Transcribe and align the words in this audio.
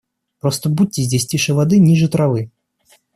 Просто 0.39 0.67
будьте 0.67 1.03
здесь 1.03 1.27
тише 1.27 1.53
воды, 1.53 1.77
ниже 1.77 2.07
травы. 2.07 2.49